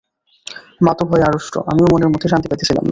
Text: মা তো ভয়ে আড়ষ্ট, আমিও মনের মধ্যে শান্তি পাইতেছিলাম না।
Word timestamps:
মা 0.85 0.91
তো 0.99 1.03
ভয়ে 1.05 1.23
আড়ষ্ট, 1.23 1.53
আমিও 1.71 1.87
মনের 1.91 2.09
মধ্যে 2.13 2.27
শান্তি 2.29 2.47
পাইতেছিলাম 2.47 2.75
না। 2.75 2.79